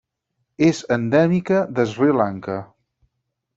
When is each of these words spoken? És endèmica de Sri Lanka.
És 0.67 0.79
endèmica 0.95 1.61
de 1.81 1.87
Sri 1.93 2.11
Lanka. 2.23 2.59